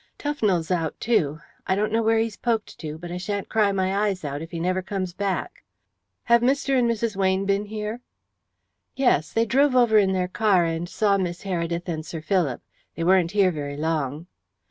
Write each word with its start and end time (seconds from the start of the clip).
Tufnell's 0.17 0.71
out 0.71 0.99
too. 0.99 1.41
I 1.67 1.75
don't 1.75 1.91
know 1.91 2.01
where 2.01 2.17
he's 2.17 2.35
poked 2.35 2.79
to, 2.79 2.97
but 2.97 3.11
I 3.11 3.17
shan't 3.17 3.49
cry 3.49 3.71
my 3.71 3.95
eyes 3.95 4.25
out 4.25 4.41
if 4.41 4.49
he 4.49 4.59
never 4.59 4.81
comes 4.81 5.13
back." 5.13 5.63
"Have 6.23 6.41
Mr. 6.41 6.75
and 6.79 6.89
Mrs. 6.89 7.15
Weyne 7.15 7.45
been 7.45 7.65
here?" 7.65 8.01
"Yes. 8.95 9.31
They 9.31 9.45
drove 9.45 9.75
over 9.75 9.99
in 9.99 10.13
their 10.13 10.27
car, 10.27 10.65
and 10.65 10.89
saw 10.89 11.19
Miss 11.19 11.43
Heredith 11.43 11.87
and 11.87 12.03
Sir 12.03 12.19
Philip. 12.19 12.63
They 12.95 13.03
weren't 13.03 13.33
here 13.33 13.51
very 13.51 13.77
long." 13.77 14.25